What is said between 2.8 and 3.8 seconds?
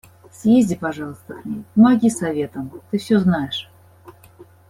ты всё знаешь.